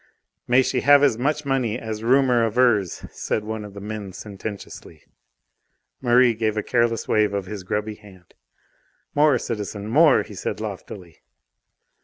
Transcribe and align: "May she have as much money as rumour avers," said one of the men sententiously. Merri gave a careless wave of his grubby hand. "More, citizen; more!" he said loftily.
"May 0.47 0.63
she 0.63 0.81
have 0.81 1.03
as 1.03 1.19
much 1.19 1.45
money 1.45 1.77
as 1.77 2.01
rumour 2.01 2.43
avers," 2.47 3.05
said 3.11 3.43
one 3.43 3.63
of 3.63 3.75
the 3.75 3.79
men 3.79 4.13
sententiously. 4.13 5.03
Merri 6.01 6.33
gave 6.33 6.57
a 6.57 6.63
careless 6.63 7.07
wave 7.07 7.35
of 7.35 7.45
his 7.45 7.61
grubby 7.61 7.93
hand. 7.93 8.33
"More, 9.13 9.37
citizen; 9.37 9.87
more!" 9.87 10.23
he 10.23 10.33
said 10.33 10.59
loftily. 10.59 11.19